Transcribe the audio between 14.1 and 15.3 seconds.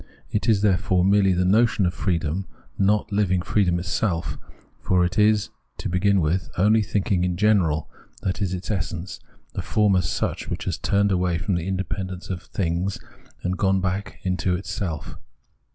into itself.